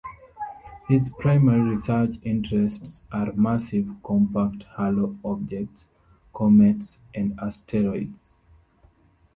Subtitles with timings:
[0.87, 5.85] His primary research interests are massive compact halo objects,
[6.33, 8.41] comets and asteroids.